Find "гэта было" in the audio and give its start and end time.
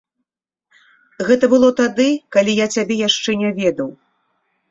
1.27-1.69